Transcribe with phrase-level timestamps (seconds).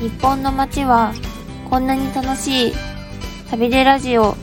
[0.00, 1.12] 日本の街は
[1.68, 2.72] こんなに楽しい
[3.50, 4.36] 旅でラジオこ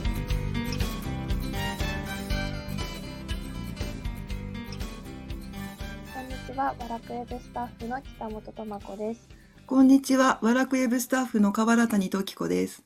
[6.19, 9.29] んにちはワラクウェブスタッフの北本智子です
[9.65, 12.83] こんにちは、ワラクウェブスタッフの河原谷時子です。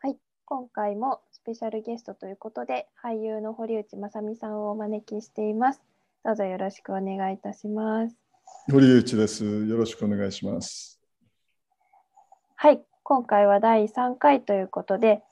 [0.00, 5.80] はい今回もスペシャルゲストということで俳優の堀内正美さんをお招きしています
[6.22, 8.14] どうぞよろしくお願いいたします
[8.70, 9.44] 堀内です。
[9.44, 10.97] よろしくお願いします。
[12.60, 15.22] はい、今回は第3回ということで、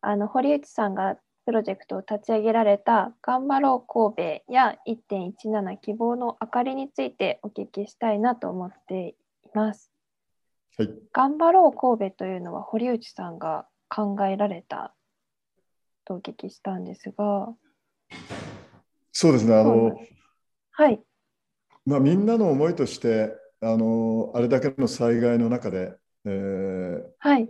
[0.00, 9.16] あの堀内さんがプロジェクトを立ち上げられた「頑張ろう神戸」や1.17希望の明かりについてお聞きしたいなと思ってい
[9.54, 9.92] ます。
[10.76, 10.88] はい。
[11.12, 14.92] 頑張ろう神戸というのは堀内さんが考えられた
[16.04, 17.54] とお聞きしたんですが、
[19.12, 19.54] そうですね。
[19.54, 19.96] あの、
[20.72, 21.00] はい、
[21.86, 27.48] まあ、みんなの思いとして、あの、あれだけの災害の中で、えーはい、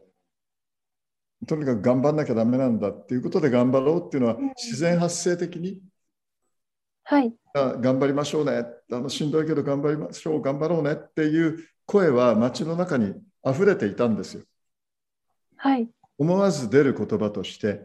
[1.46, 4.48] とにかく頑張んなきゃダメなんだっていうことで頑張ろうっていうのはうん。
[4.56, 5.80] 自然発生的に、
[7.04, 8.64] はい、あ頑張りましょうね。
[8.92, 14.42] あのしんどいけど頑張りましょう頑張ろうねっていう声は街の中に溢れていたんですよ。
[15.56, 15.88] はい、
[16.18, 17.80] 思わず出る言葉として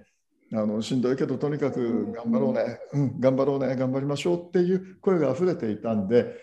[0.53, 3.75] あのしんどいけどとにかく頑張ろうね、うん、頑張ろうね。
[3.75, 6.35] 頑張りましょうっていう声が溢れていたんで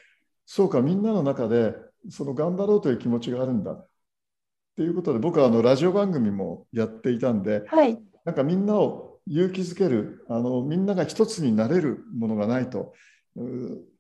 [0.47, 1.74] そうかみんなの中で
[2.10, 3.84] その頑張ろうという気持ちがあるんだ
[4.75, 12.92] っていうことで僕はあのラジオ番組もやっていたんではい、なんかみんなを勇気づけるあのみんなが一つになれるものがないと
[13.36, 13.42] う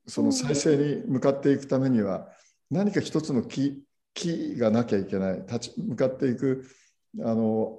[0.06, 2.26] その再生に向かっていくためには
[2.72, 3.82] 何か一つの木
[4.14, 6.66] 木がなきゃいけない立ち向かっていく
[7.20, 7.78] あの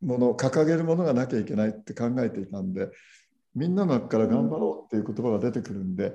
[0.00, 2.88] もの掲げるものがなきゃいけないって考えていたんで
[3.54, 6.12] みんなの中から頑張ろうっていう言葉が出てくるんで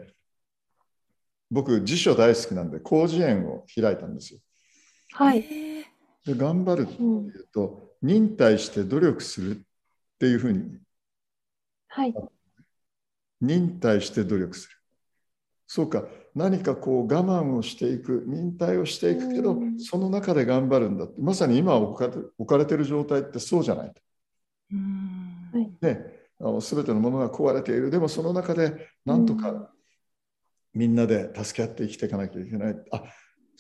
[1.52, 4.40] 僕辞書大好きなんで広辞苑を開いたんですよ。
[5.14, 5.86] はい、え
[6.26, 9.60] で頑張るってうんいうと忍耐して努力するっ
[10.20, 10.80] ていうふうに。
[11.88, 12.14] はい、
[13.42, 14.76] 忍耐して努力する。
[15.68, 16.04] そうか、
[16.36, 19.80] 何かこう我慢をしていく、忍耐をしていくけどう、ん。
[19.80, 21.96] その中で頑張るんだって、まさに今置
[22.46, 23.88] かれてる状態ってそうじゃない。
[23.88, 23.94] ー
[24.72, 25.52] うん。
[25.54, 25.72] はい。
[25.82, 26.06] ね、
[26.40, 27.92] あの全てのものが壊れている。
[27.92, 29.40] でもその中でなんとうん。
[29.40, 29.72] か
[30.74, 32.76] みんなで助け合って生きていかなきゃいけない。
[32.92, 33.04] あ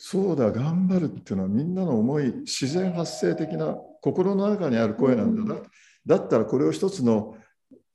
[0.01, 5.61] そうだ、頑張るっていうのはみんなの思い、自然発生的な心の中にある声なんだな。
[6.05, 7.35] だったらこれを一つの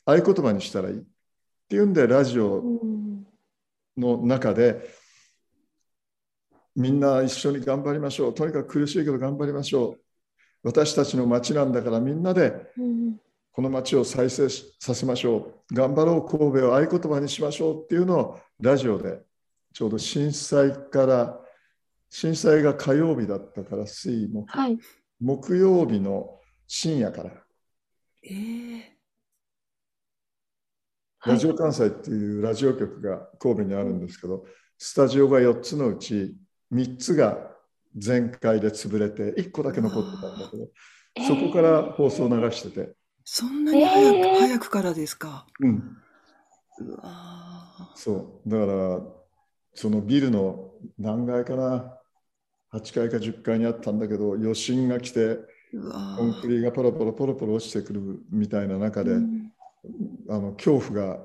[0.04, 0.98] 合言葉にしたらいい。
[0.98, 1.02] っ
[1.68, 3.04] ていうんで、ラジオうん
[3.96, 4.88] の中で
[6.76, 10.00] みんな一緒に頑張りましょうとにかく苦しいけど頑張りましょう
[10.64, 13.16] 私たちの町なんだからみんなでうん
[13.52, 19.20] この町を再生しさせましょう頑張ろう神戸を合言葉にしましょうっていうのをラジオで
[19.72, 21.40] ちょうど震災から
[22.16, 24.46] 震災が火曜日だったから水木。
[24.46, 24.78] はい、
[25.20, 26.38] 木曜日の
[26.68, 27.32] 深夜から。
[28.22, 28.82] えー。
[31.26, 34.44] ラジオ関西っていうラジオ局が神戸にあるんですけど、
[34.78, 36.36] スタジオが4つのうち
[36.72, 37.50] 3つが
[37.96, 40.68] 全開で潰れて1個だけ残ってたんだけど、
[41.26, 42.94] そこから放送流してて、
[43.24, 44.38] そんなに早く、えー。
[44.38, 45.48] 早くからですか？
[45.58, 45.96] うん、
[46.78, 48.48] うわそう。
[48.48, 49.00] だから
[49.74, 51.98] そのビルの何階かな？
[52.74, 55.38] 8階か10階にあったんだけど余震が来て
[56.16, 59.50] コンクリがポロポロポロポロ落ちてくるみたいな中で、うん。
[60.30, 61.18] あの恐怖が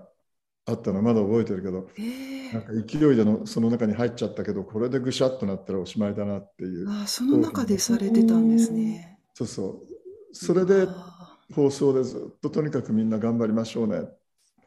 [0.66, 6.90] あったのまだ覚えてるけどえなんか勢いでのその中に入っちゃったけどこれでぐしゃっとなったらおしまいだなっていう。
[6.90, 9.18] ー、あその中でされてたんですね。
[9.34, 10.36] そうそう。
[10.36, 14.02] それであ放送でずっととにかくみんな頑張りましょうね。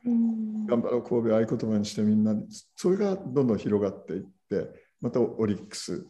[0.07, 0.67] うん。
[0.67, 2.47] 頑張ろう神戸を合言葉にしてみんなに。
[2.77, 4.69] それがどんどん広がっていって
[5.01, 6.07] またオリックス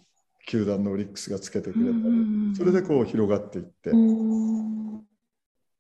[0.47, 3.91] 球団のオリックスがつけてーくれたりうんうんうんそれでこう広がっていって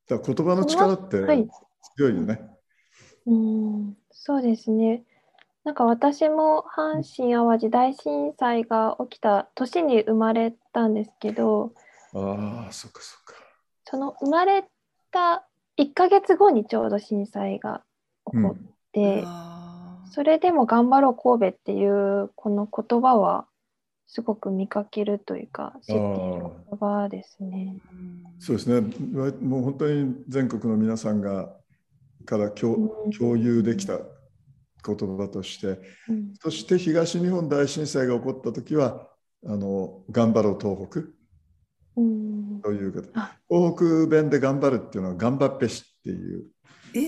[0.08, 1.48] だ言葉の力ってはい
[1.96, 2.40] 強いよね。
[3.26, 5.04] うんそうですね。
[5.64, 11.72] なんか私も阪神・淡路大震災が起きた年に生まれたんですけど、
[12.14, 13.34] ああそっかそっか。
[13.84, 14.64] その生まれ
[15.10, 15.46] た
[15.78, 17.82] 1ヶ月後にちょうど震災が
[18.26, 18.58] 起こっ
[18.92, 23.46] て、あーそれでも頑張ろう神戸っていうこの言葉は
[24.14, 26.02] すごく見かけるというか知っている
[26.70, 27.78] 言葉ですね。
[27.90, 28.80] うんそうですね。
[29.40, 31.56] もう本当に全国の皆さんが
[32.26, 32.74] から共
[33.06, 33.10] うん。
[33.12, 34.04] 共有できた言
[35.16, 35.80] 葉として
[36.10, 36.34] うん。
[36.38, 39.08] そして東日本大震災が起こった時は
[39.46, 41.00] あの頑張ろう東北。
[41.96, 42.60] うん。
[42.60, 43.08] ということ。
[43.14, 43.38] あ。
[43.48, 46.44] 東北弁で頑張るっていうのは頑張っぺしっていう。
[46.94, 47.02] えー。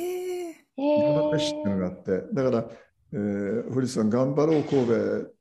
[0.79, 2.23] え頑張っぺしっていうのがあって。
[2.33, 2.65] だから、
[3.13, 5.35] えー堀さん頑張ろう神戸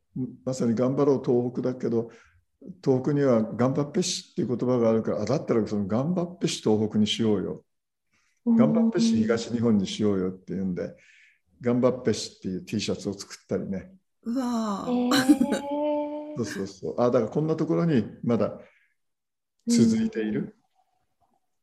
[0.45, 2.09] まさに頑張ろう東北だけど
[2.83, 7.63] 東北にはガンバッペ市っていう言葉があるからあだったらそのガンバッペ市東北にしようよ。
[8.45, 10.95] ガンバッペ市東日本にしようよっていうんで
[11.61, 13.91] ガンバッペ市っていう T シャツを作ったりね。
[14.23, 14.91] うわー。
[14.91, 16.37] えー。
[16.37, 17.01] そうそうそう。
[17.01, 18.59] あだからこんなところにまだ
[19.67, 20.57] 続いている、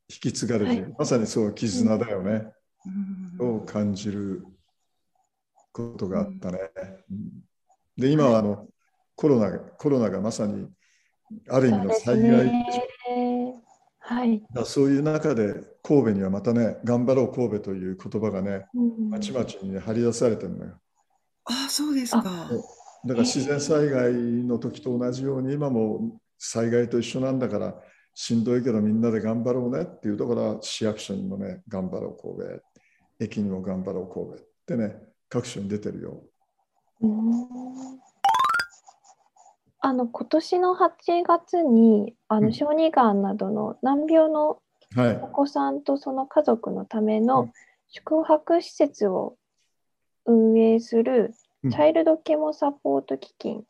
[0.08, 0.94] 引き継がれている、はい。
[0.98, 2.46] まさにそう絆だよね、
[3.38, 3.56] うん。
[3.56, 4.46] を感じる
[5.72, 6.58] ことがあったね。
[7.10, 7.49] うん
[8.00, 8.66] で今はあの
[9.14, 10.66] コロナがコロナがまさに
[11.48, 12.50] ある意味の災害
[14.00, 14.42] はい。
[14.64, 20.72] そういう中で神戸にはまたね頑張ろう神戸という言葉がねうんまちまちに、ね、張り出されてるのよ。
[21.44, 22.22] あそうですか。
[22.22, 27.74] だから自然災害の時と同じように今も災害と一緒なんだから
[28.14, 32.62] しんどいけどみんなで頑張ろうねっていうところは市役所にもね頑張ろう神戸
[33.20, 34.96] 駅にも頑張ろう神戸ってね
[35.28, 36.22] 各所に出てるよ。
[37.00, 38.00] うん。
[39.82, 42.44] あの今年の8月にあうん。
[42.44, 44.60] の小児がんなどの難病の
[44.96, 45.16] はい。
[45.22, 47.52] お子さんとその家族のためうのん。
[47.88, 49.36] 宿泊施設を
[50.26, 51.70] 運営するうん。
[51.70, 53.64] チャイルドケモサポート基金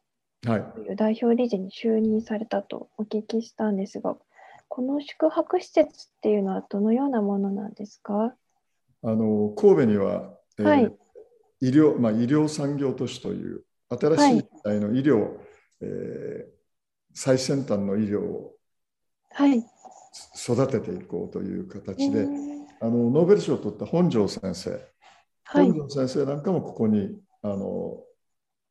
[0.46, 0.62] はい。
[0.74, 4.16] という代表理事に就任されたとお聞きしたんですが、
[4.68, 8.34] この宿泊施設っていうのはどのようなものなんですか？
[9.02, 10.92] あの神戸には、えーはい
[11.60, 15.36] 医療まあ、医療産業都市という新しい時代の医療、
[15.82, 16.60] えー
[17.12, 18.52] 最先端の医療を
[19.32, 19.58] はい。
[20.36, 24.70] 育てていこうという形で、うんあのノーベル賞を取った本庄先生、
[25.44, 25.70] はい。
[25.70, 27.98] 本庄先生なんかもここにあの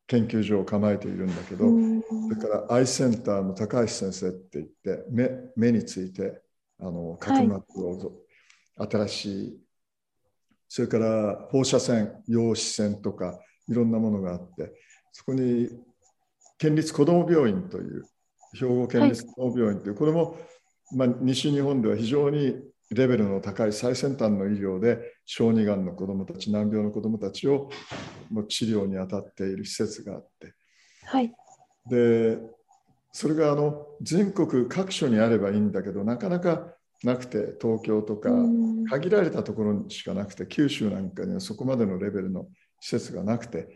[0.08, 6.40] 研究所を構えているんだけど、うんそれからアイセンターの高橋先生って言って目目について
[6.80, 8.12] あの角膜をぞ、
[8.76, 9.60] 新しい
[10.72, 14.72] それから放射線陽子線とかいろんなものがあって
[15.10, 15.68] そこに
[16.58, 18.04] 県立子ども病院という
[18.54, 20.38] 兵庫県立子ども病院という、これも、
[20.96, 22.54] まあ、西日本では非常に
[22.92, 27.68] レベルの高い最先端の医療で小児がんの子どもたち難病の子どもたちを
[28.48, 30.54] 治療に当たっている施設があって
[31.04, 31.32] はい。
[31.88, 32.38] で
[33.10, 38.84] それがあの全国各所にあればいいんだけどなかなかなくて東京とかうん。
[38.86, 42.48] 限られたところにしかなくて九州なんかにはそこまでのレベルの
[42.80, 43.68] 施設がなくて、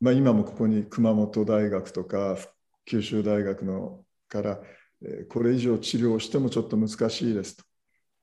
[0.00, 2.38] まあ、今もここに熊本大学とか
[2.84, 4.60] 九州大学のから、
[5.02, 7.64] えーこれ以上治療してもちょっと難しいですと。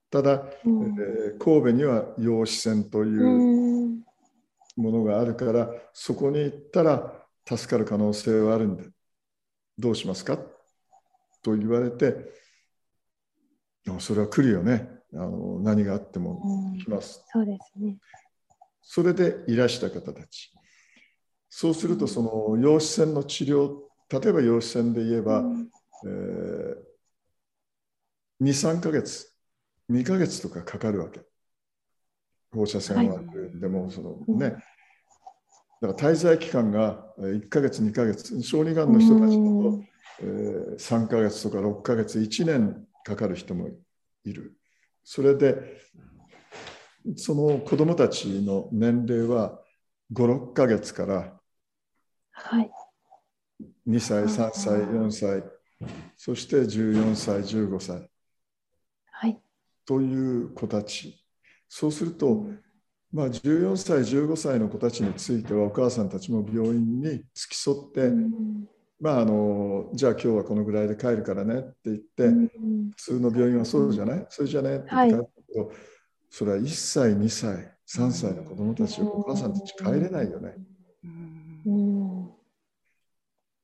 [0.09, 0.95] ただ、うん。
[0.99, 4.03] えー神戸には陽子線といううん。
[4.77, 8.83] ものがあるからそこに行ったら助かる可能性はあるんで
[9.77, 10.37] どうしますか？
[11.41, 12.31] と言われて
[13.89, 14.89] あそれは来るよね。
[15.13, 16.41] あの何があっても
[16.73, 16.77] うん。
[16.79, 17.23] 来ます。
[17.31, 17.97] そうですね。
[18.81, 20.53] それでいらした方たち。
[21.49, 23.79] そうするとその陽子線の治療
[24.09, 25.69] 例えば陽子線で言えば、うん。
[26.05, 26.75] え
[28.41, 29.33] 23ヶ月
[29.89, 31.21] 2ヶ月とかかかるわけ。
[32.51, 33.19] 放射線は、
[33.55, 34.55] でもそのね、
[35.81, 39.83] だから滞在期間がえー1ヶ月2ヶ月小児がんの人たちだと、
[40.21, 43.69] えー3ヶ月とか6ヶ月1年かかる人も
[44.25, 44.57] いる
[45.01, 45.55] それで
[47.15, 49.61] その子どもたちの年齢は
[50.11, 51.39] 56ヶ月から
[52.31, 52.69] はい。
[53.87, 55.43] 2歳3歳4歳
[56.17, 58.09] そして14歳15歳
[59.11, 59.39] はい。
[59.85, 61.25] という子たち
[61.69, 62.45] そうすると、
[63.13, 68.67] まあ、14歳15歳の子たちについてはお母さんたちも病院に付き添って、うん
[68.99, 72.47] まああのじゃあ今日はこのぐらいで帰るからねって言って、うん。
[72.91, 74.77] 普通の病院はそうじゃない、それじゃね？
[74.77, 75.71] って言って帰るけど、
[76.29, 80.55] それは1歳2歳3歳の子供たちをお母さんたち帰れないよね。
[81.03, 81.61] うん。
[81.65, 82.29] うん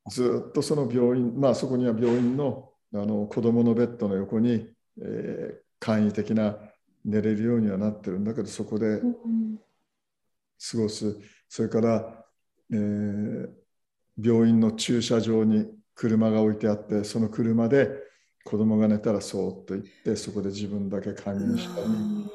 [0.10, 4.68] ずっとその病院まあそこには病院のあの子供のベッドの横に、
[5.02, 6.56] えー簡易的な
[7.04, 9.58] 寝れるようにはなってるんだけどそこでうん。
[10.72, 11.18] 過ごす。
[11.50, 12.26] それから、
[12.72, 13.63] えー
[14.18, 17.90] 病院の駐車場に車が置いてあってその車で
[18.44, 21.90] 子供が寝たらそーっと行ってそこで自分だけ仮眠したりう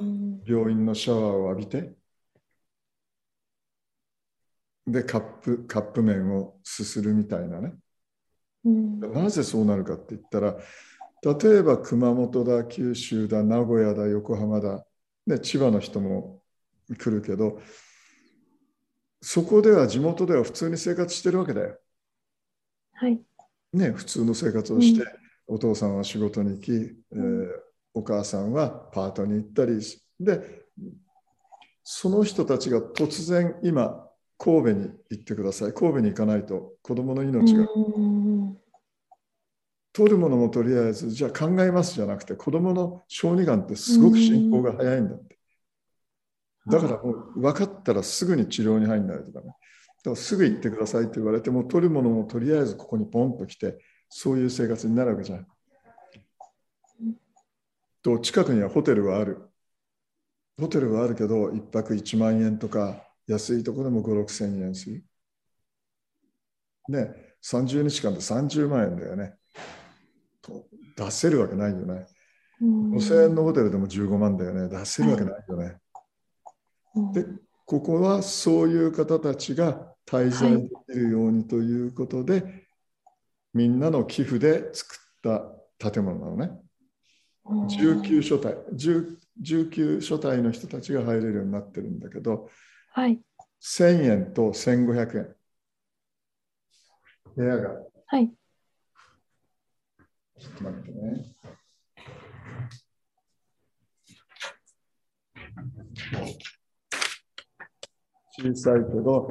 [0.04, 0.42] ん。
[0.46, 1.92] 病院のシャワーを浴びて
[4.86, 7.74] でカップカップ麺をすするみたいなね。
[8.64, 9.00] うん。
[9.00, 10.56] なぜそうなるかって言ったら
[11.22, 14.86] 例えば熊本だ九州だ名古屋だ横浜だ、
[15.26, 16.42] ね、千葉の人も
[16.96, 17.60] 来るけど
[19.20, 21.76] そこでは地元では普通に生活してるわけだよ。
[22.92, 23.20] はい。
[23.72, 25.04] ね、普通の生活をして、
[25.46, 30.62] お父さんは仕事に行き、えーお母さんはパートに行ったりしで
[31.82, 34.06] その人たちが突然今
[34.38, 38.56] 神戸に行ってください神戸に行かないと子供の命がうん
[39.92, 45.27] 取るものもとりあえずじゃあ考えますじゃなくて子供の小児がんってすごく進行が早いんだって。
[46.70, 49.46] だからもう分かったらすぐに治療に入んないとかね。
[49.46, 49.52] だ
[50.04, 55.46] からすぐ行ってくださいって言われても取るものもとりあえずここにポンと来てそういう生活になるわけじゃん。
[58.02, 59.42] と近くにはホテルはある。
[60.60, 65.04] ホテルはあるけど1泊1万円とか安いところでも5、6千円する。
[66.88, 69.34] ね、30日間で30万円だよね。
[70.96, 72.06] 出せるわけないよね。
[72.60, 74.68] 5000円のホテルでも15万だよね。
[74.68, 75.76] 出せるわけないよね。
[77.12, 77.26] で、
[77.66, 82.66] ここはそういう方たちが滞在できるようにということで、はい、
[83.54, 84.98] みんなの寄付で作っ
[85.78, 86.50] た建物なのね。
[87.48, 92.50] 19所帯19所帯の人たちが入れるようになってるんだけど、
[92.92, 93.20] はい、
[93.62, 95.34] 1000円と1500円。
[97.36, 97.70] 部屋が。
[98.06, 98.32] はい。
[100.38, 101.34] ちょっと待ってね。
[108.38, 109.28] 小さいけど、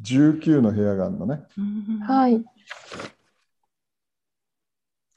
[0.00, 1.42] 19の部屋があるのね。
[2.06, 2.44] はい。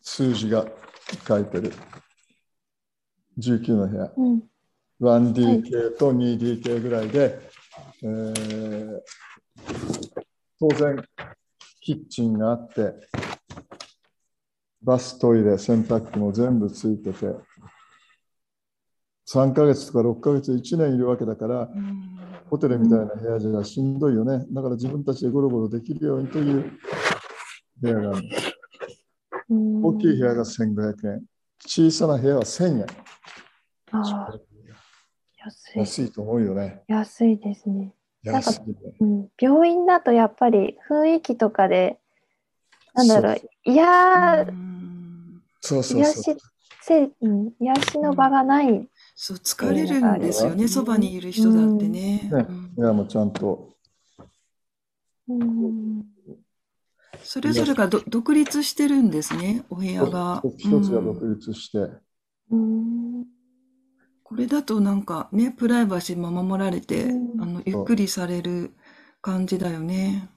[0.01, 0.65] 数字が
[1.27, 1.73] 書いてる。
[3.37, 4.11] 19の部屋。
[4.15, 4.43] うん、
[5.01, 7.39] 1DK と 2DK ぐらいで、
[8.01, 9.01] えー、
[10.59, 11.03] 当然、
[11.81, 12.93] キッチンがあって、
[14.81, 17.25] バス、トイレ、洗濯機も全部ついてて、
[19.27, 21.69] 3ヶ月とか6ヶ月、1年いるわけだから、
[22.49, 24.45] ホテルみたいな部屋じゃしんどいよね。
[24.51, 26.71] だから自分たちでゴロゴロできるようにという
[27.81, 28.29] 部屋がある。
[29.49, 31.23] 大きい部屋が1500円。
[31.59, 32.85] 小さな部屋は1000円。
[35.37, 36.83] 安い安いと思うよね。
[36.87, 37.93] 安いですね。
[38.23, 41.99] 安い、ね、うん、病院だとやっぱり雰囲気とかで、
[42.93, 44.45] なんだろう、いや
[45.61, 46.37] そうそうそう。
[46.81, 52.29] せうん、癒しの場がない、うん、そう疲れるんですよね、そばにいる人だってね。
[52.31, 53.73] ね、いやもうちゃんと。
[55.27, 56.05] うん
[57.23, 60.43] それぞれがど独立してるんですね、お部屋が。
[60.57, 61.77] 一つが独立して。
[62.51, 63.25] うん、
[64.21, 68.71] これだとなんかね、プライバシーも守られて、うん、あのゆっくりされる
[69.21, 70.29] 感じだよね。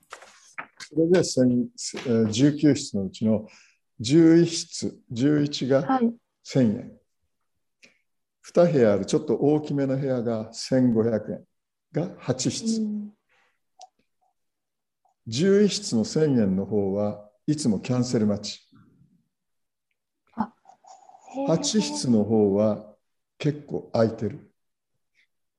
[0.79, 3.47] それで19室のうちの
[4.01, 6.01] 11室、11が
[6.47, 6.77] 1000円。
[6.77, 6.93] はい、
[8.55, 11.45] 2部屋あるちょっと大きめの部屋が1500円
[11.93, 12.81] が8室。
[12.81, 12.99] うん
[15.29, 18.67] 11室の1000円の方はいつもキャンセル待ち。
[21.47, 22.95] 8室の方は
[23.37, 24.51] 結構空いてる。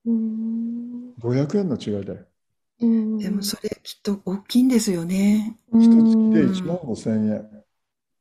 [0.05, 2.25] 500円の違いだよ。
[2.79, 5.55] でもそれきっと大きいんですよね。
[5.71, 7.63] 一月で1万5000円。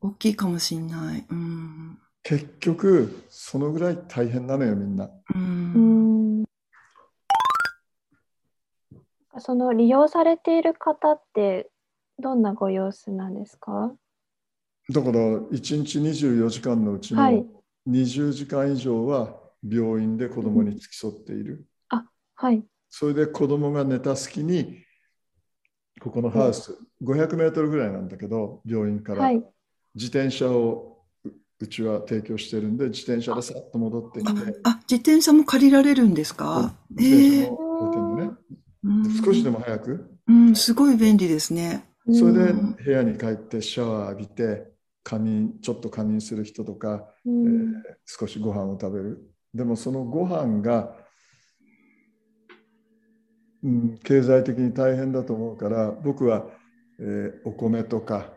[0.01, 1.25] 大きいかもしれない。
[1.31, 5.09] うん結局、そのぐらい大変なのよ、みんな。
[5.35, 6.45] うん。
[9.39, 11.71] その利用されている方って
[12.19, 13.95] どんなご様子なんですか？
[14.91, 17.47] だから1日24時間のうちの
[17.89, 19.35] 20時間以上は
[19.67, 21.67] 病院で子供に付き添っている。
[21.89, 22.05] あ
[22.35, 22.63] はい。
[22.91, 24.85] それで子供が寝た隙に
[25.99, 29.31] ここのハウス、500メートルぐらいなんだけど病院から、
[29.95, 30.98] 自転車を
[31.61, 34.61] うちは提供してるんで自転車でさっと戻ってきて。
[34.63, 36.75] あ自転車も借りられるんですか？
[36.91, 38.31] 自転車ね、
[39.25, 40.19] 少しでも早く。
[40.29, 41.85] うん、すごい便利ですね。
[42.13, 44.73] それで部屋に帰ってシャワー浴びて、
[45.03, 47.73] 仮眠、ちょっと仮眠する人とか、えー、
[48.07, 49.31] 少しご飯を食べる。
[49.53, 50.95] でもそのご飯が、
[53.65, 56.47] うん、経済的に大変だと思うから、僕は、
[57.01, 58.33] えー、お米とか、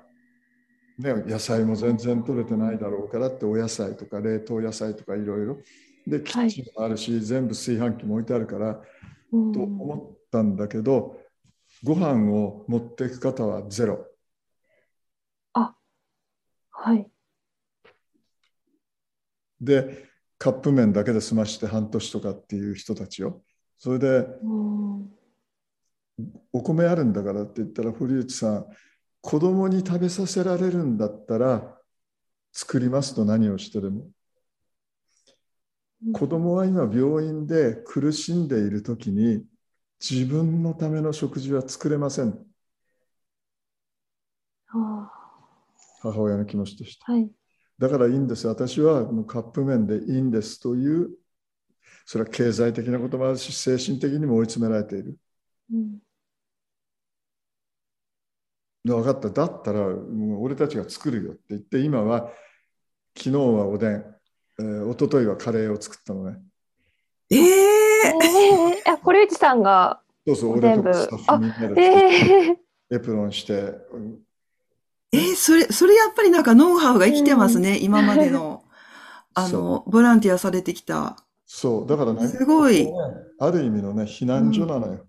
[1.01, 5.57] ね、野菜も全然取れてないだろうからってお野菜とか冷凍野菜とかいろいろ。
[6.05, 8.75] でキッチンもあるし、はい、全部炊飯器も置いてあるから、
[9.31, 11.17] と思ったんだけど
[11.83, 14.05] ご飯を持っていく方はゼロ。
[15.53, 15.75] あ
[16.69, 17.09] はい。
[19.59, 23.43] でカップ麺だけで済まして半年とかっていう人たちよ。
[23.77, 24.27] それで
[26.51, 28.65] お米あるんだからって言ったら堀内さん
[29.21, 31.77] 子供に食べさせられるんだったら
[32.51, 34.09] 作りますと何をしてでも。
[36.13, 39.45] 子供は今病院で苦しんでいる時に
[39.99, 42.43] 自分のための食事は作れません。
[46.01, 47.29] 母親の気持ちとして、はい、
[47.77, 51.11] だからいいんです私はもうカップ麺でいいんですという
[52.05, 55.17] それは経済的なこともあるし精神的にも追い詰められている、
[55.71, 55.99] うん、
[58.83, 59.29] 分かった。
[59.29, 62.31] だったら、もう俺たちが作るよって言って、今は、
[63.17, 63.91] 昨日はおでん、
[64.59, 66.39] えー、一昨日はカレーを作ったのね。
[67.29, 67.41] ええ
[68.07, 71.81] えー、あ、堀内さんがそうそう、俺と全部スタッフみんなで作って、
[72.91, 74.19] えー、エプロンして、うん
[75.13, 78.63] えーそれ、それやっぱりなんかノウハウが生きてますね、今までの、
[79.33, 81.17] あの、ボランティアされてきた。
[81.45, 82.87] そう、だからね、すごい。
[83.39, 85.05] ある意味のね、避難所なのよ。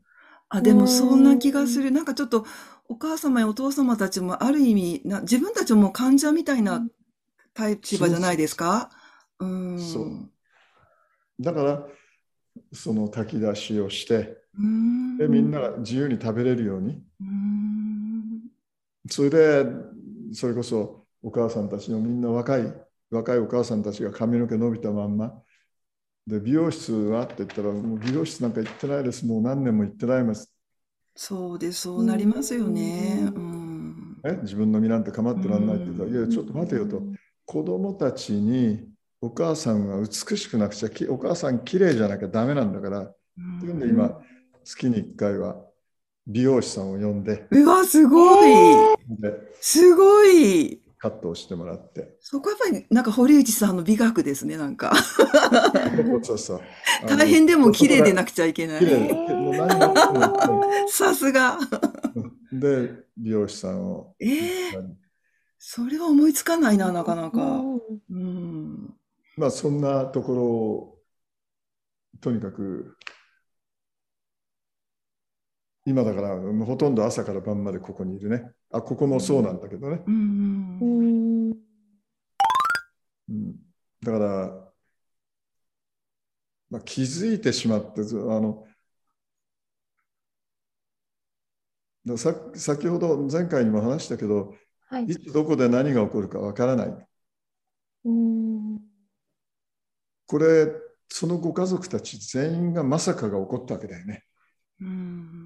[0.48, 1.92] あ、でもそんな気がする。
[1.92, 2.44] なんかちょっと、
[2.92, 6.86] お母様やお父様たちもある意味、な自分たちも患者みたいな
[7.58, 8.90] 立場じゃないですか？
[9.38, 9.78] うん。
[9.78, 10.30] そう
[11.40, 11.86] だから、
[12.70, 15.16] その炊き出しをして、うん。
[15.16, 18.42] でみんなが自由に食べれるように、うん。
[19.08, 19.64] それで、
[20.34, 22.74] それこそお母さんたちのみんな若い、
[23.10, 25.32] 若いお母さんたちが髪の毛伸びたまんま、
[26.26, 30.51] で、美容室はって言ったら、もう美容室なんか行ってないです、もう何年も行ってないます。
[31.14, 33.28] そうです、そうなりますよね。
[33.34, 34.20] ううん。
[34.22, 37.02] ね、自分の身なんて構ってらんないって言ったら、いや、ちょっと待てよと。
[37.44, 38.88] 子供たちに
[39.20, 43.14] お母さんは美しくなくちゃ、きお母さん綺麗じゃなきゃダメなんだから、
[43.60, 44.20] というんで今、
[44.64, 45.64] 月に1回は
[46.26, 48.76] 美容師さんを呼んで、うわ、すごい。
[49.20, 50.81] ですごい。
[51.02, 52.16] カットをしてもらって。
[52.20, 54.92] そこやっぱり、なんか堀内さんの美学ですね、なんか。
[56.22, 56.60] そうそう。
[57.08, 58.86] 大変でも綺麗でなくちゃいけない。
[60.88, 61.58] さすが。
[62.52, 64.14] で、美容師さんを。
[64.20, 64.70] ええ
[65.58, 67.40] それは思いつかないな、なかなか。
[67.40, 68.94] うんうん。
[69.36, 70.98] まあ、そんなところを、
[72.20, 72.96] とにかく、
[75.84, 78.52] 今だから、ほとんど朝から晩までここにいるね。
[78.72, 80.02] あ、ここもそうなんだけどね。
[80.06, 81.52] うん
[84.02, 84.72] だから、
[86.70, 88.66] まあ、気づいてしまって、ずあの、
[92.04, 94.54] ださ先ほど前回にも話したけど、
[94.88, 97.06] はいいつどこで何が起こるかわからない。
[98.04, 98.78] うん
[100.26, 100.66] これ、
[101.08, 104.24] そのご家族たち全員がまさかが起こったわけだよね。
[104.80, 105.41] うんうん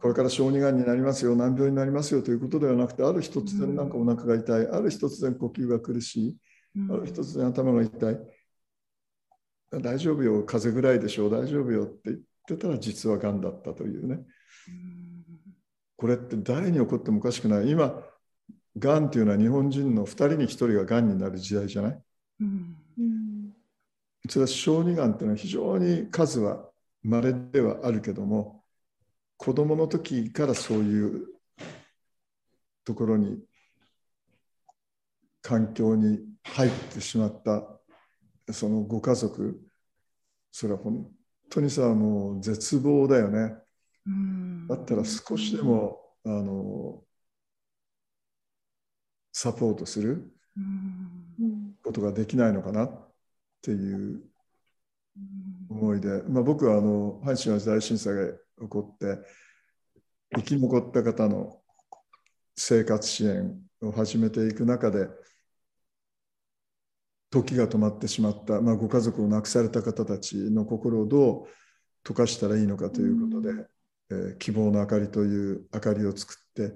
[0.00, 6.36] これから小児がんになりますよ、難病になりますよということではなくて、ある日突然なんかお腹が痛い、ある日突然呼吸が苦しい、
[6.90, 8.18] ある日突然頭が痛い。
[9.70, 14.20] 大丈夫よ、風邪ぐらいでしょう、大丈夫よって言ってたら実はがんだったというね。
[15.96, 17.68] これって誰に起こってもおかしくない。
[17.68, 18.00] 今、
[18.78, 22.02] がんっていうのは日本人の2人に1人ががんになる時代じゃない？
[22.40, 22.76] うん。
[22.98, 23.52] うん。
[24.28, 26.70] それは小児がんっていうのは非常に数は
[27.02, 28.57] 稀ではあるけども、
[29.38, 31.28] 子供の時からそういう
[32.84, 33.38] ところに、
[35.40, 37.62] 環境に入ってしまった、
[38.52, 39.60] そのご家族、
[40.50, 41.08] それは本
[41.48, 43.54] 当にさ、もう絶望だよね。
[44.06, 44.66] うん。
[44.66, 47.02] だったら少しでも、あの、
[49.32, 50.32] サポートする
[51.84, 53.08] ことができないのかなっ
[53.62, 54.20] ていう
[55.70, 59.18] 思いで、まあ、僕はあの阪神・淡路大震災が起こって
[60.34, 61.60] 生き残った方の
[62.56, 65.08] 生活支援を始めていく中で
[67.30, 71.46] 時が止まってしまった、まあ、ご家族を亡くされた方たちの心をどう
[72.04, 73.68] 溶かしたらいいのかということで、えー
[74.38, 76.74] 希望の明かりという明かりを作って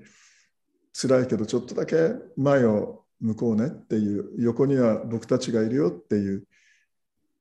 [0.92, 1.96] 辛いけどちょっとだけ
[2.36, 6.44] 前を向こうねっていう横には僕たちがいるよっていう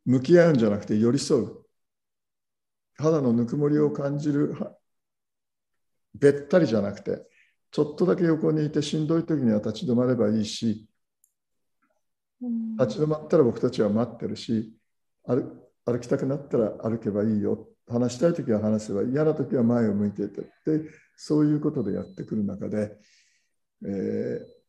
[0.05, 1.60] 向き合うんじゃなくて寄り添う
[2.97, 4.75] 肌のぬくもりを感じるは
[6.13, 7.23] べったりじゃなくて
[7.71, 10.87] ちょっとだけ横にいてしんどい時には立ち止まればいいし
[12.41, 12.75] うん。
[12.77, 14.73] 立ち止まったら僕たちは待ってるし
[15.25, 17.67] 歩歩きたくなったら歩けばいいよ。
[17.87, 20.41] 話したい時は話せば嫌な時は前を向いていて。
[20.41, 20.51] って
[21.15, 22.97] そういうことでやってくる中で、
[23.85, 24.61] えー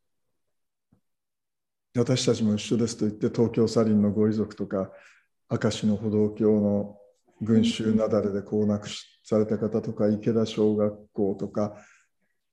[1.94, 4.90] 私たちも一緒ですと言って東京サリンのご遺族とか
[5.50, 6.96] 明石の歩道橋の
[7.42, 8.88] 群衆雪崩でこう亡く
[9.24, 11.74] された方とか池田小学校とか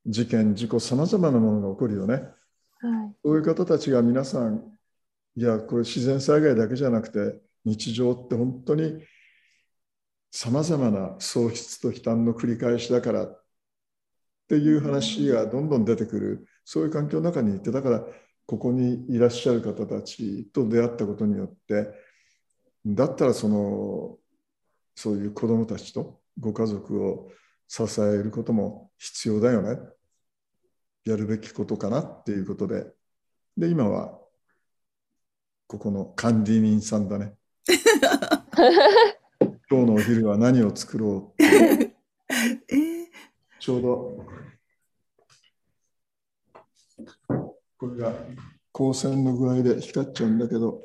[0.06, 2.14] 事件事故さまざまなものが起こるよね。
[2.14, 4.62] はいそういう方たちが皆さん、
[5.36, 9.02] いや、これ自然災害だけじゃなくて、日常って本当に
[10.30, 13.44] さまざまな喪失と悲嘆の繰り返しだからっ
[14.48, 18.04] ていう話がどんどん出てくる、そういう環境の中にいて、だから
[18.46, 21.90] ここにいらっしゃる方たちと出会ったことによって、
[22.86, 24.16] だったらその、
[25.00, 27.32] そういう子どもたちとご家族を
[27.68, 29.78] 支えることも必要だよね。
[31.06, 32.84] やるべきことかなっていうことで、
[33.56, 34.20] で、今は、
[35.66, 37.34] ここの管理人さんだね。
[39.70, 41.96] 今日のお昼は何を作ろうって
[42.68, 43.06] えー
[43.58, 44.26] ちょうど、
[47.78, 48.12] これが
[48.74, 50.82] 光線の具合で光っちゃうんだけど、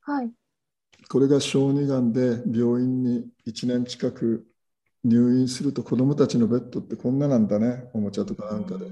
[0.00, 0.37] はい。
[1.08, 4.46] これが小児がんで病院に1年近く
[5.04, 8.86] 入院すると子どもたちのベッドってこんななんだね、おもちゃとかなんかで。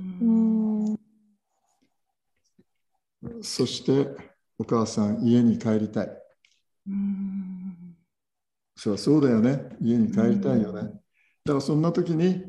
[3.43, 4.17] そして
[4.59, 6.09] お母さん、家に帰りたい。
[6.89, 7.97] うん
[8.77, 9.71] そりゃそうだよね。
[9.81, 10.83] 家に帰りたいよね。
[10.83, 12.45] だからそんな時に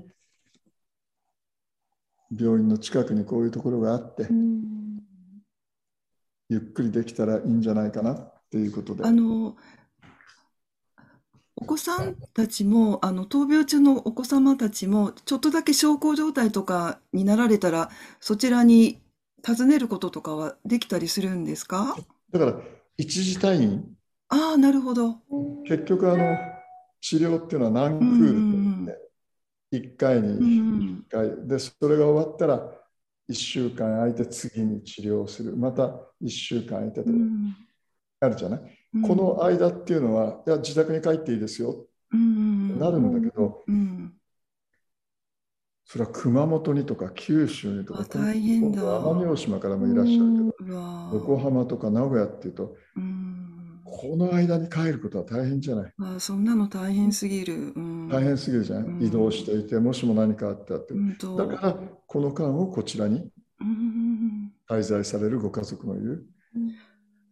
[2.38, 4.98] 病院の近くにこういうところがあってう、ん
[6.50, 9.04] ゆっくりできたらいいんじゃないかなっていうことで。
[9.04, 9.56] あの
[11.60, 19.02] お子さんたちもあの闘病中のお子様たちもちょっとだけ小康状態とかになられたらそちらに
[19.46, 21.98] 訪ねることとかはできたりするんですか？
[22.32, 22.60] だから
[22.98, 23.86] 一時退院、
[24.30, 25.18] ああなるほど。
[25.68, 26.38] 結局あの
[27.02, 28.98] 治療っていうのは何クうんールって
[29.72, 31.48] 言って、1回うにん1回。
[31.48, 32.72] で、それが終わったら
[33.30, 35.56] 1週間空いて次に治療をする。
[35.58, 35.88] また
[36.22, 37.56] 1週間空いてとうん
[38.20, 38.62] あるじゃない、
[38.96, 39.02] うん。
[39.04, 41.86] この間っていうのは、いや、自宅に帰っていいですよ。
[42.14, 44.14] うんなるんだけど、うん。
[45.86, 48.82] それは熊本にとか九州にとか、あ大変だ。
[48.82, 53.82] 奄美大島からもいらっしゃるけど、横浜とか名古屋っていうと、うん。
[53.86, 55.94] この間に帰ることは大変じゃない？
[56.00, 57.72] あーそんなの大変すぎる。
[57.74, 58.10] うん。
[58.10, 59.02] 大変すぎるじゃない、うん。
[59.02, 60.94] 移動していて、もしも何かあってあって。
[60.94, 61.74] 本当だから、
[62.06, 63.30] この間をこちらに
[63.62, 66.00] うん滞在されるご家族もい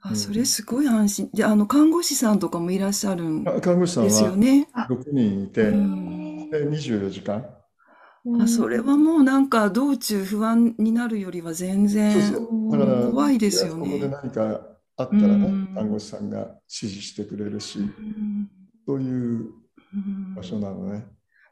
[0.09, 0.13] る。
[0.13, 1.29] あ、それすごい安心。
[1.33, 4.67] で、あの、看護師さんとかもいらっしゃるんあ看護師さんですよはね。
[4.89, 7.45] 6人いて、うんで24時間。
[8.41, 14.07] あ、それはもうなんか道中不安になるよりは全然そうそうだから、怖いですよここでね。
[14.07, 14.61] 何か
[14.97, 18.49] あったらね、うん看護師さんが指示してくれるし、うん
[18.87, 19.51] そういう
[19.93, 21.05] うん場所なのね。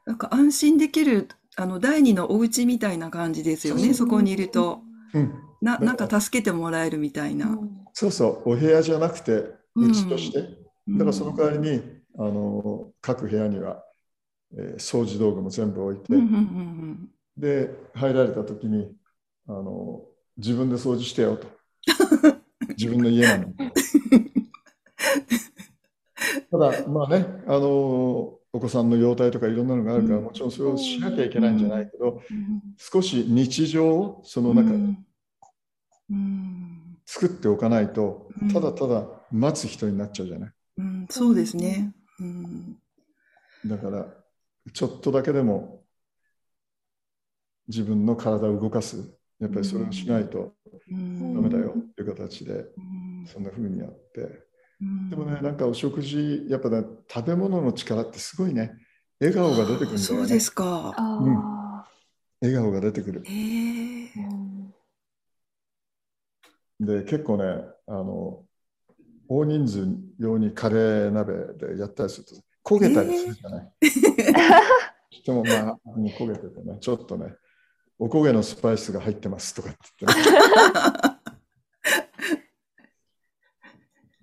[0.06, 3.94] なんか安心できる、あの、第二のお家みたいな感じですよね。
[3.94, 4.80] そこにいると。
[5.14, 7.58] うん、な、なんか助けてもらえるみたいな。
[7.94, 9.32] そうそう、お部屋じゃなくて、
[9.76, 9.90] うん。
[9.90, 10.40] 家として。
[10.88, 11.80] だからその代わりに、
[12.18, 13.82] あの各部屋には、
[14.56, 18.96] えー掃除道具も全部置いて、うんうんうんで、入られた時に、
[19.48, 20.04] あの
[20.36, 21.48] 自分で掃除してよと。
[22.78, 23.54] 自分の家なのに。
[26.50, 30.24] ただ、まあね、あのお子さんの容態とかいろんなのがあるから、うん。
[30.24, 32.62] もちろんそれをしなきゃいけないんじゃないけど、うん。
[32.76, 34.56] 少し日常をそのうん。
[34.56, 34.96] 中に
[36.10, 36.43] うん
[37.14, 40.50] 作っておかないとうん、ただただ待つ人になっちゃうじゃない？
[40.78, 41.94] うんそうですね。
[42.20, 42.76] うん
[43.66, 44.06] だから、
[44.72, 45.84] ちょっとだけでも
[47.68, 48.96] 自分の体を動かす。
[49.40, 50.52] やっぱりそれをしないと
[50.90, 54.20] うんダメだよっていう形で、うんそんな風にやって。
[54.80, 58.72] うんでもね、なんかお食事、やっぱね、食べ物の力ってすごいね。
[59.20, 59.98] 笑顔が出てくるんだよね。
[59.98, 60.92] そうですか。
[60.96, 61.86] あ
[62.40, 63.22] 笑顔が出てくる。
[63.24, 63.93] へえ。
[66.80, 67.44] で、結構ね、
[67.86, 68.44] あの、
[69.28, 69.86] 大人数
[70.18, 72.34] 用にカレー鍋でやったりすると、
[72.64, 73.72] 焦げたりするじゃない？
[75.24, 77.34] でもまあ、うん焦げててね、ちょっとね、
[77.98, 80.36] お焦げのスパイスが入ってますとかって言ってね。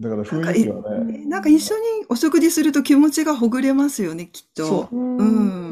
[0.01, 4.65] だから雰囲気はね、なんか一緒にお食事すると気持ちがほぐれますよね、きっと。
[4.65, 5.23] そううんう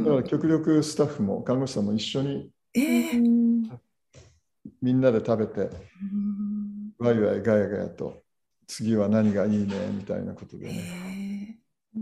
[0.02, 2.82] んだから極力スタッフも看護師さんも一緒にえ
[3.16, 3.64] えうん
[4.82, 6.49] みんなで食べて、うん
[7.00, 8.24] ワイワイガヤガヤと、
[8.68, 11.58] 次は何がいいねみたいなことでへね。
[11.96, 12.00] え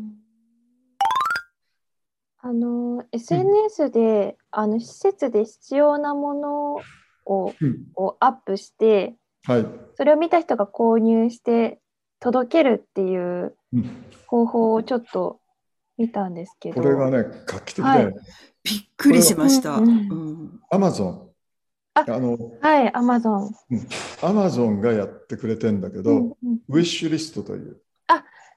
[2.40, 6.76] あの SNS で、あの施設で必要なもの
[7.26, 9.66] をうんをアップしてはい。
[9.96, 11.80] それを見た人が購入して
[12.20, 15.40] 届けるっていううん方法をちょっっと
[15.98, 18.18] 見たんですけどこれがね、画期的だよね。
[18.64, 19.76] びっくりしました。
[19.76, 21.27] うんうんアマゾン。
[22.02, 23.52] ああの、はいアマゾン
[24.22, 26.60] アマゾンがやってくれてんだけど、うんうん。
[26.70, 27.78] ウィッシュリストという、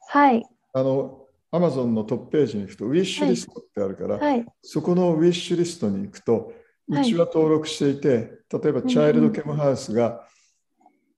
[0.09, 0.45] はい。
[0.73, 6.53] あの、アマゾンのトップページに行くと、ウィッシュリストってあるから、はいそこのウィッシュリストに行くと、
[6.89, 7.03] はい。
[7.03, 8.09] うちは登録していて、
[8.53, 10.27] 例えばチャイルドケムハウスが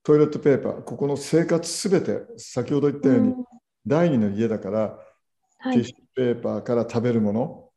[0.02, 3.44] トイレットペーパー、ここの生活すべて、先ほど言ったように、うん。
[3.86, 4.98] 第二の家だから、
[5.58, 5.76] はい。
[5.76, 7.68] ティッシュペーパーから食べるもの、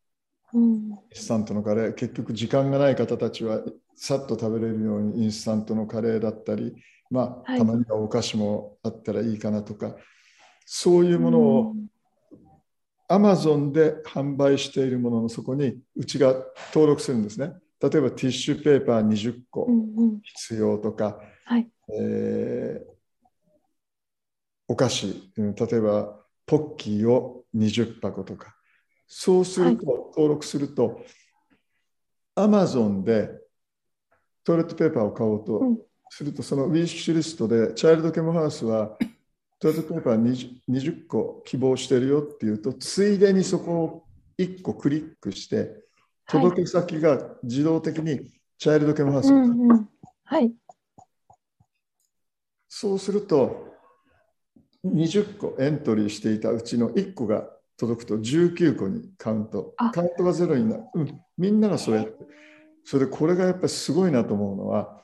[0.53, 0.61] うん。
[0.61, 3.61] インスタントのカレー、結局時間がない方たちは
[3.95, 6.75] さっと食べれるようにインスタントのカレーだったり、
[7.09, 7.59] まあ、はい。
[7.59, 9.95] たまにはお菓子もあったらいいかなとか、
[10.65, 11.75] そういうものを
[13.07, 16.33] アマゾンで販売しているもののそこにうちが
[16.73, 17.53] 登録するんですね。
[17.81, 20.19] 例えばティッシュペーパー20個うんうん。
[20.23, 21.69] 必要とか、はい。
[21.99, 22.95] えー
[24.67, 28.55] お菓子、うん例えばポッキーを20箱とか、
[29.07, 31.03] そうすると、登録すると、
[32.35, 33.29] アマゾンで
[34.45, 35.77] トイレットペーパーを買おうと、うん
[36.09, 38.97] すると、そのウィッシュリストで、チャイルドケモハウスは、
[39.59, 44.03] トイレットペーパー 20, 20個希望してるよっていうと、ついでにそこを
[44.37, 45.83] 1個クリックして、
[46.27, 49.89] 届け先が自動的にチャイルドケモハウスうになるんうん。
[50.23, 50.53] はい。
[52.69, 53.73] そうすると、
[54.85, 59.89] 20個エントリーしていたうちの1個が届くと19個にカウントあ。
[59.89, 60.83] カウントがゼロになる。
[60.93, 62.25] うん、みんながそうやって。
[62.85, 65.03] それでこれがやっぱりすごいなと思うのは、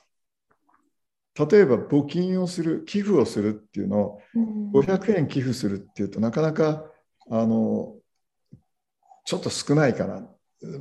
[1.38, 6.86] 例えば募金をする、寄付をするっていうのをうん500円寄付するっていうとなかなか
[7.30, 7.96] あの
[9.26, 10.28] ちょっと少ないかな。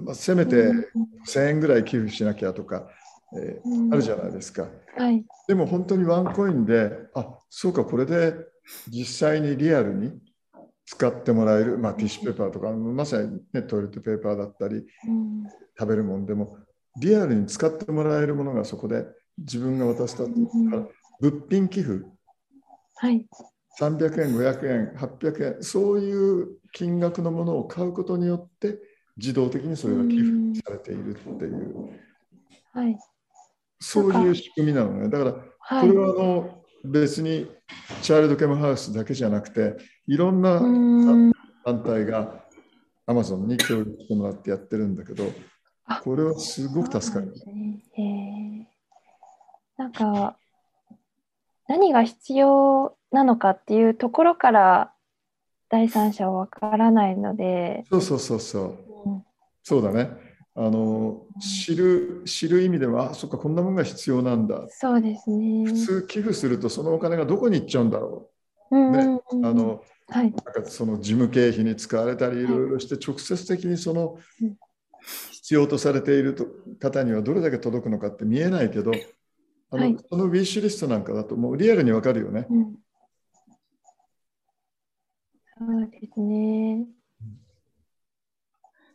[0.05, 0.73] まあ、せめて
[1.27, 2.89] 1000円ぐらい寄付しなきゃとか、
[3.37, 4.69] えーうんあるじゃないですか。
[4.97, 5.25] はい。
[5.49, 8.35] でも本当にワンコインで、あそうか、これで
[8.89, 10.13] 実際にリアルに
[10.85, 15.45] 使ってもらえる、まあ、ティッシュペーパーとか、まさに、ね、トイレットペーパーだったり、うん
[15.79, 16.59] 食べるもんでも、
[16.99, 19.05] リアルに使ってもらえるものがそこで
[19.39, 20.87] 自分が渡したっていうから、
[21.21, 22.05] 物品寄付、
[22.97, 23.27] はい。
[23.81, 28.79] 300円、500円、800円、そういう金額のものを買うことによって、
[29.17, 31.91] 自動的にそれが寄付されているっていう、
[32.73, 32.99] はい。
[33.79, 35.09] そういう仕組みなのね。
[35.09, 35.89] だから、はい。
[35.89, 37.47] これはあの別に
[38.03, 39.77] チャイルドケムハウスだけじゃなくて
[40.07, 41.33] いろんなうん
[41.65, 42.45] 団体が
[43.07, 45.29] アマゾンに協力してもらってやってるんだけどあ
[45.99, 47.35] これはすごく助かる
[47.97, 48.69] ね
[49.77, 50.37] なんか
[51.69, 54.93] 何が必要なのかっていうところから
[55.69, 59.25] 第三者はわからないので、そうそうそうそううん
[59.63, 60.11] そうだね。
[60.57, 64.67] あの知る知る意味ではあそっかこんなものが必要なんだ。
[64.69, 65.65] そうですね。
[65.65, 68.31] 普通寄付するとそのお金がどこに行っちゃうんだろ
[68.73, 69.49] うんねうんうんう。
[69.49, 70.33] あのはい。
[70.33, 74.57] なんかその事務経費に使われたりいろいろして直接的にそのうん
[75.33, 76.47] 必要とされていると
[76.79, 78.93] 方にはどれだけ届くのかって見えないけど
[79.71, 82.47] あの、はいそのウィッシュリストなんかだともうリアルにわかるよね。
[82.51, 82.75] うん
[85.61, 86.87] そうですね。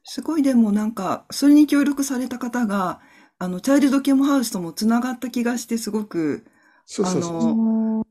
[0.03, 3.01] すごいでもなんか、それに協力された方が、
[3.37, 6.43] あの、チャイルドケモハウスともつながった気がして、すごく、
[6.87, 7.39] そうそうそう。
[7.39, 8.05] あのうん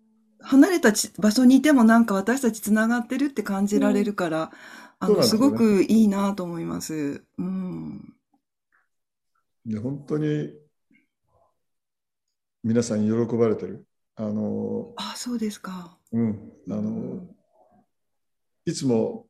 [0.46, 4.52] 離れたち場所にいてもなんか私たちつながってるって感じられるから、
[5.05, 7.25] あの、すそうなんですごくいいなと思います。
[7.38, 8.14] うん。
[9.67, 10.53] で本当に
[12.62, 13.87] 皆さん喜ばれてる？
[14.17, 15.99] あの、あ、そうですか。
[16.12, 17.27] うん、あの
[18.64, 19.27] いつも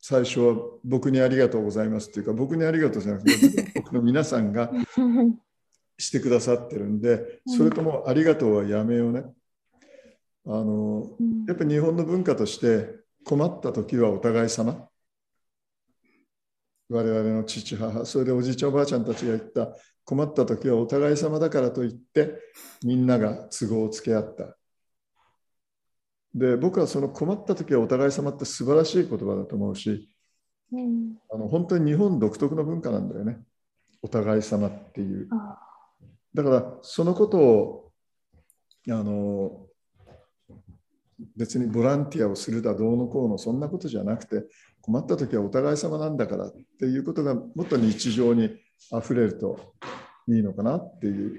[0.00, 4.72] 最初は僕にありがとうございますっていうか僕にありがとうじゃなくて僕の皆さんが
[5.96, 9.24] してくださってるんで、うんそれともありがとうはやめようね。
[10.44, 14.88] あのうんやっぱり日本の文化として困った時はお互い様。
[16.88, 22.34] 我々の父母、それでおじいちゃんおばあちゃんたちが言った困った時はお互い様だからといって
[22.82, 24.56] みんなが都合をつけ合った。
[26.34, 30.08] で僕はその困った時はお互い様って素晴らしい言葉だと思うし
[30.72, 33.40] うんあの本当に日本独特の文化なんだよね。
[34.02, 35.28] お互い様っていう。
[35.30, 35.58] あ
[36.34, 37.92] だからそのことを
[38.88, 39.61] あの
[41.36, 44.44] 別にボランティアをするだどうのこうのそんなことじゃなくて
[44.80, 48.50] 困った時はお互い様なんだからっていうことがもっと日常に
[48.90, 49.74] あふれると
[50.28, 51.36] いいのかなっていう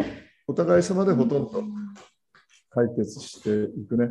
[0.47, 1.63] お互い様でほとんど
[2.71, 4.09] 解決していくね。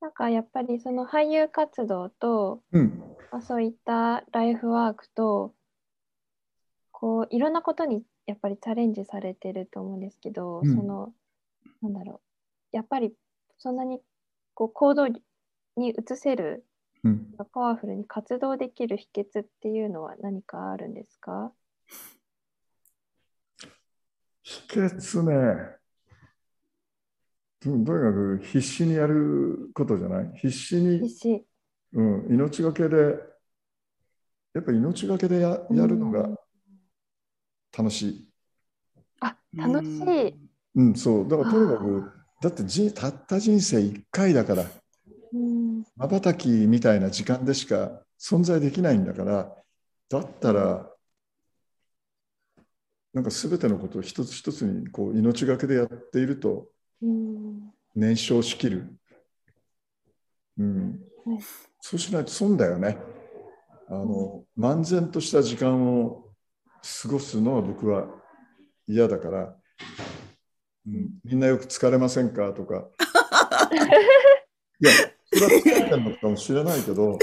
[0.00, 3.02] なんかやっぱりその俳優活動と、うん、
[3.32, 5.54] まあ、そういったライフワークと
[6.92, 10.76] こういろんなことにやっぱりチャレンジされてると思うんですけど、うん。
[10.76, 11.12] その
[11.82, 12.20] なんだろ
[12.72, 12.76] う。
[12.76, 13.14] やっぱり
[13.64, 14.02] そんなに
[14.52, 15.22] こう行動に
[15.78, 16.66] 移せる
[17.02, 21.52] うん、パワフルに活動できる秘訣っていうのは何かあるんですか？
[24.42, 25.76] 秘訣ね。
[27.60, 30.32] ととにかく必死にやることじゃない？
[30.36, 31.46] 必死に必死。
[31.92, 33.18] うん、命がけで、
[34.54, 36.36] やっぱ命がけでややるのがうん
[37.76, 38.28] 楽しい。
[39.20, 40.34] あ楽しい、
[40.76, 41.28] うん、そう。
[41.28, 42.12] だからとにかあく、
[42.44, 44.66] だってじたった人生1回だから、
[45.32, 45.82] うん。
[45.96, 49.50] まばたきみたいな時間でしか存在できないんだから、
[50.10, 50.90] だったら、
[53.14, 56.66] なんか全てのことを一つ一つにこう命がけでやっていると
[57.00, 57.72] うん。
[57.94, 58.94] 燃焼しきる。
[60.58, 61.00] うん。
[61.24, 61.38] はい。
[61.80, 62.98] そうしないと損だよね。
[63.88, 66.28] あの、漫然とした時間を
[67.02, 68.06] 過ごすのは僕は
[68.86, 69.56] 嫌だから、
[70.86, 72.52] うん、みんなよく疲れませんか？
[72.52, 72.88] とか。
[74.80, 74.92] いや、
[75.32, 77.18] それは疲れてるのかもしれないけど、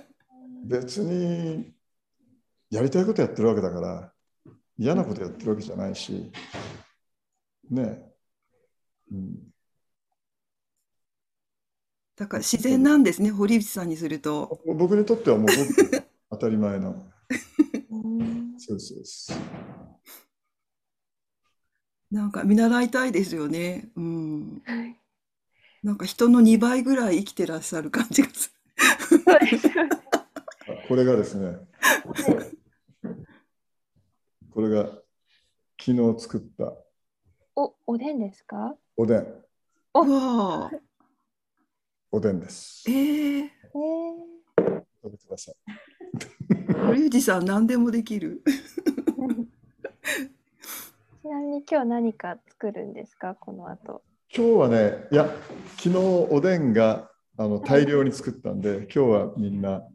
[0.64, 1.72] 別に
[2.70, 4.12] やりたいことやってるわけだから、
[4.78, 6.32] 嫌なことやってるわけじゃないし、
[7.70, 8.10] ね、
[9.12, 9.52] うん、
[12.16, 14.60] だから自然なんですね、堀内さんにすると。
[14.66, 15.48] 僕にとってはもう
[16.30, 17.10] 当たり前の。
[18.58, 19.32] そうです。
[22.14, 23.88] なんか見習いたいですよね。
[23.96, 24.62] うん。
[24.64, 24.96] はい
[25.82, 28.54] なんか人の2倍ぐらい生きてらっしゃる感じがす
[29.06, 31.58] そうですよねあこれがですね、
[34.50, 34.84] これが
[35.78, 36.72] 昨日作った
[37.54, 38.74] お、おでんですか？
[38.96, 39.44] おでん、る。
[39.92, 40.04] わ
[40.68, 40.70] あ。
[42.10, 42.90] おでんです。
[42.90, 42.92] え
[43.40, 43.50] ええー、
[45.02, 45.54] 食べてください。
[46.86, 48.42] 堀内さん何でもできる。
[51.24, 53.34] ちなみに今日何か作るんですか？
[53.34, 54.02] この後。
[54.30, 55.26] 今日はね、いや、
[55.78, 59.88] 昨日おでんがあの大量に作ったんで、今日はみんな、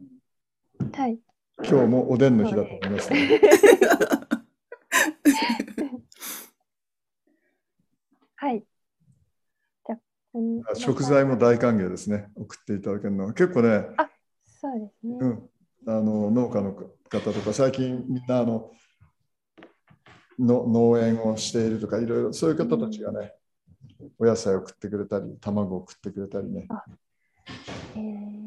[0.92, 1.20] はい。
[1.58, 3.38] 今日もおでんの日だと思います、ね。
[8.34, 8.64] はい。
[9.86, 10.00] じゃ
[10.74, 12.32] 食材も大歓迎ですね。
[12.34, 13.34] 送っていただけるのは。
[13.34, 13.84] 結構ね、
[14.44, 15.16] そうですね。
[15.20, 15.48] うん、
[15.86, 16.88] あの農家の方
[17.20, 18.72] とか、最近みんなあの
[20.40, 23.34] の農園をしているとか、いろいろそういう方たちがね、
[24.18, 26.66] お野菜を食ってくれたり、卵を食ってくれたりね。
[27.94, 28.40] えー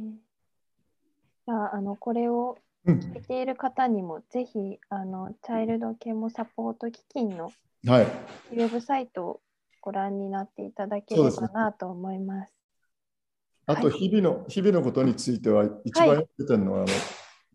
[1.46, 7.52] じゃあ、あの、これをうん、聞いている方にも、ぜひ、あの、チャイルドケモサポート基金の
[7.86, 8.04] はい。
[8.52, 9.42] ウェブサイトを
[9.82, 12.52] ご覧になっていただければなと思います。
[13.66, 16.88] あと、日々の、日々のことについては、一番よく出てるのは、あの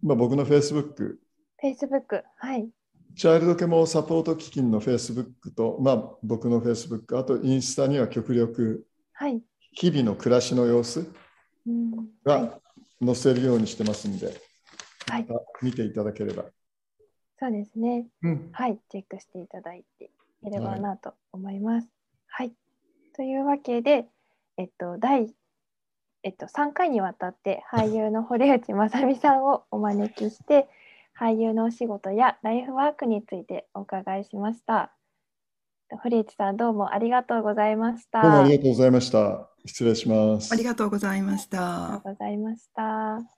[0.03, 1.17] 今僕の Facebook、
[1.63, 2.71] Facebook、はい。
[3.17, 9.43] チャイルドケモサポート基金の Facebook と、まあ、僕の Facebook、あとインスタには極力、はい。
[9.73, 11.07] 日々の暮らしの様子。
[12.25, 12.61] が
[13.05, 14.35] 載せるようにしてますんで、はい
[15.09, 16.45] また見ていただければ。
[17.41, 18.07] そうですね。
[18.23, 18.79] うん、はい。
[18.91, 20.11] チェックしていただいてい
[20.45, 21.89] ければなと思います。
[22.27, 22.53] はい。
[23.15, 24.07] というわけで、
[24.59, 25.33] えっと、第、
[26.25, 30.69] えっと、3回にわたって俳優の堀内正美さんをお招きして、
[31.19, 34.93] 俳優のお仕事やライフワークについてお伺いしました。
[36.03, 38.23] 堀内さん、どうもありがとうございました。
[38.23, 39.51] どうもありがとうございました。
[39.65, 40.53] 失礼します。
[40.53, 42.11] ありがとうございましありがたと。
[42.11, 43.38] うございました。